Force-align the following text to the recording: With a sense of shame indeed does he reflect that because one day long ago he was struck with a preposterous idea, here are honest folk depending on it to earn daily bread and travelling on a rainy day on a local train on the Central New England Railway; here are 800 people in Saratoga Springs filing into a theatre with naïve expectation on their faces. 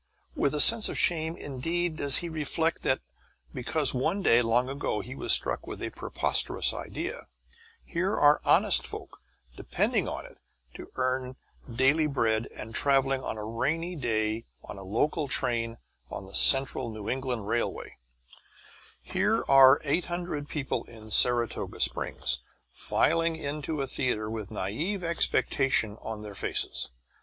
With 0.33 0.55
a 0.55 0.59
sense 0.59 0.89
of 0.89 0.97
shame 0.97 1.37
indeed 1.37 1.97
does 1.97 2.17
he 2.25 2.27
reflect 2.27 2.81
that 2.81 3.01
because 3.53 3.93
one 3.93 4.23
day 4.23 4.41
long 4.41 4.67
ago 4.67 4.99
he 5.01 5.13
was 5.13 5.31
struck 5.31 5.67
with 5.67 5.79
a 5.83 5.91
preposterous 5.91 6.73
idea, 6.73 7.27
here 7.83 8.17
are 8.17 8.41
honest 8.43 8.87
folk 8.87 9.19
depending 9.55 10.07
on 10.07 10.25
it 10.25 10.39
to 10.73 10.91
earn 10.95 11.35
daily 11.71 12.07
bread 12.07 12.47
and 12.47 12.73
travelling 12.73 13.21
on 13.21 13.37
a 13.37 13.43
rainy 13.45 13.95
day 13.95 14.45
on 14.63 14.79
a 14.79 14.83
local 14.83 15.27
train 15.27 15.77
on 16.09 16.25
the 16.25 16.33
Central 16.33 16.89
New 16.89 17.07
England 17.07 17.47
Railway; 17.47 17.97
here 19.03 19.43
are 19.47 19.79
800 19.83 20.49
people 20.49 20.83
in 20.85 21.11
Saratoga 21.11 21.79
Springs 21.79 22.39
filing 22.71 23.35
into 23.35 23.81
a 23.83 23.85
theatre 23.85 24.31
with 24.31 24.49
naïve 24.49 25.03
expectation 25.03 25.95
on 26.01 26.23
their 26.23 26.33
faces. 26.33 26.89